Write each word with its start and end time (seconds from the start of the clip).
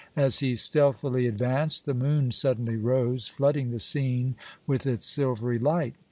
As 0.15 0.39
he 0.39 0.55
stealthily 0.55 1.27
advanced, 1.27 1.85
the 1.85 1.93
moon 1.93 2.31
suddenly 2.31 2.75
rose, 2.75 3.27
flooding 3.27 3.69
the 3.69 3.77
scene 3.77 4.33
with 4.65 4.87
its 4.87 5.05
silvery 5.05 5.59
light. 5.59 5.93